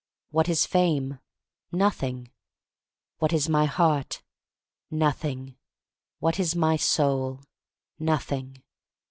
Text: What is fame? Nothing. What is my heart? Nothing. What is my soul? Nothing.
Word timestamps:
What 0.31 0.49
is 0.49 0.65
fame? 0.65 1.19
Nothing. 1.71 2.31
What 3.19 3.31
is 3.33 3.47
my 3.47 3.65
heart? 3.65 4.23
Nothing. 4.89 5.57
What 6.17 6.39
is 6.39 6.55
my 6.55 6.75
soul? 6.75 7.43
Nothing. 7.99 8.63